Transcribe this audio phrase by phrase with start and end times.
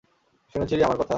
[0.55, 1.09] শুনেছিলি আমার কথা?